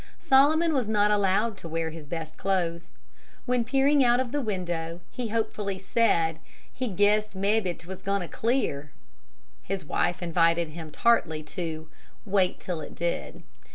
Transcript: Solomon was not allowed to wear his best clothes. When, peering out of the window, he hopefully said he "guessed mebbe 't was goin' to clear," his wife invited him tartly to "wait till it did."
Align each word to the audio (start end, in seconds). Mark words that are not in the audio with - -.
Solomon 0.17 0.73
was 0.73 0.87
not 0.87 1.11
allowed 1.11 1.57
to 1.57 1.67
wear 1.69 1.91
his 1.91 2.07
best 2.07 2.35
clothes. 2.35 2.91
When, 3.45 3.63
peering 3.63 4.03
out 4.03 4.19
of 4.19 4.31
the 4.31 4.41
window, 4.41 4.99
he 5.11 5.27
hopefully 5.27 5.77
said 5.77 6.39
he 6.73 6.87
"guessed 6.87 7.35
mebbe 7.35 7.77
't 7.77 7.85
was 7.87 8.01
goin' 8.01 8.21
to 8.21 8.27
clear," 8.27 8.89
his 9.61 9.85
wife 9.85 10.23
invited 10.23 10.69
him 10.69 10.89
tartly 10.89 11.43
to 11.43 11.87
"wait 12.25 12.59
till 12.59 12.81
it 12.81 12.95
did." 12.95 13.43